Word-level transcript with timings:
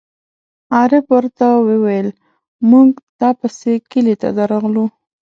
عارف 0.75 1.05
ور 1.13 1.25
ته 1.37 1.47
وویل: 1.69 2.07
مونږ 2.69 2.89
تا 3.19 3.29
پسې 3.39 3.73
کلي 3.91 4.15
ته 4.21 4.29
درغلو. 4.37 4.85